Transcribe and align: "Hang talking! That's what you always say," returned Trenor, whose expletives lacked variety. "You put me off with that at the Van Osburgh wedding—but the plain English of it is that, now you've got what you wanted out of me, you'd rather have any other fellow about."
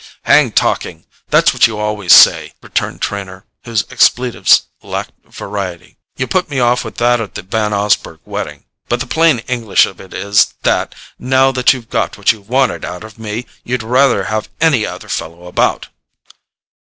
"Hang 0.23 0.51
talking! 0.51 1.05
That's 1.29 1.53
what 1.53 1.67
you 1.67 1.77
always 1.77 2.11
say," 2.11 2.53
returned 2.59 3.03
Trenor, 3.03 3.45
whose 3.65 3.85
expletives 3.91 4.63
lacked 4.81 5.11
variety. 5.27 5.95
"You 6.17 6.25
put 6.25 6.49
me 6.49 6.59
off 6.59 6.83
with 6.83 6.95
that 6.97 7.21
at 7.21 7.35
the 7.35 7.43
Van 7.43 7.71
Osburgh 7.71 8.19
wedding—but 8.25 8.99
the 8.99 9.05
plain 9.05 9.43
English 9.47 9.85
of 9.85 10.01
it 10.01 10.11
is 10.11 10.55
that, 10.63 10.95
now 11.19 11.53
you've 11.71 11.91
got 11.91 12.17
what 12.17 12.31
you 12.31 12.41
wanted 12.41 12.83
out 12.83 13.03
of 13.03 13.19
me, 13.19 13.45
you'd 13.63 13.83
rather 13.83 14.23
have 14.23 14.49
any 14.59 14.87
other 14.87 15.07
fellow 15.07 15.45
about." 15.45 15.89